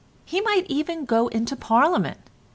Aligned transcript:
He 0.25 0.41
might 0.41 0.65
even 0.67 1.05
go 1.05 1.27
into 1.27 1.55
Parliament. 1.55 2.17